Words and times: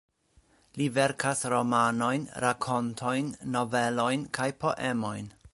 Li 0.79 0.87
verkas 0.95 1.43
romanojn, 1.53 2.25
rakontojn, 2.45 3.31
novelojn 3.57 4.29
kaj 4.39 4.53
poemojn. 4.65 5.35